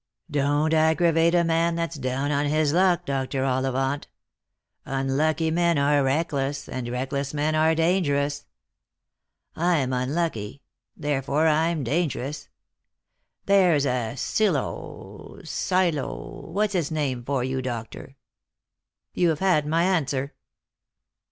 Don't 0.31 0.73
aggravate 0.73 1.35
a 1.35 1.43
man 1.43 1.75
that's 1.75 1.95
down 1.97 2.31
on 2.31 2.47
his 2.47 2.73
luck, 2.73 3.05
Dr. 3.05 3.45
Ollivant. 3.45 4.07
Unlucky 4.83 5.51
men 5.51 5.77
are 5.77 6.03
reckless, 6.03 6.67
and 6.67 6.89
reckless 6.89 7.35
men 7.35 7.53
are 7.53 7.75
dangerous. 7.75 8.47
I'm 9.55 9.93
unlucky, 9.93 10.63
therefore 10.97 11.45
I'm 11.45 11.83
danger 11.83 12.23
ous. 12.23 12.49
There's 13.45 13.85
a 13.85 14.13
syllo— 14.15 15.39
syllo— 15.43 16.47
what's 16.51 16.73
its 16.73 16.89
name 16.89 17.23
for 17.23 17.43
you, 17.43 17.61
doctor."" 17.61 18.15
You 19.13 19.29
have 19.29 19.37
had 19.39 19.67
my 19.67 19.83
answer." 19.83 20.33